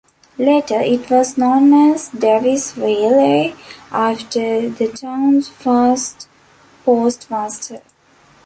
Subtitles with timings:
[0.39, 3.55] Later it was known as Davisville,
[3.91, 6.27] after the town's first
[6.85, 7.83] postmaster.